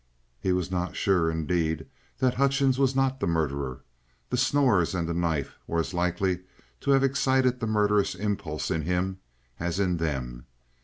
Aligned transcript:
He 0.39 0.51
was 0.51 0.71
not 0.71 0.95
sure, 0.95 1.29
indeed, 1.29 1.85
that 2.17 2.33
Hutchings 2.33 2.79
was 2.79 2.95
not 2.95 3.19
the 3.19 3.27
murderer; 3.27 3.81
the 4.31 4.35
snores 4.35 4.95
and 4.95 5.07
the 5.07 5.13
knife 5.13 5.53
were 5.67 5.79
as 5.79 5.93
likely 5.93 6.39
to 6.79 6.89
have 6.89 7.03
excited 7.03 7.59
the 7.59 7.67
murderous 7.67 8.15
impulse 8.15 8.71
in 8.71 8.81
him 8.81 9.19
as 9.59 9.79
in 9.79 9.97
them. 9.97 10.47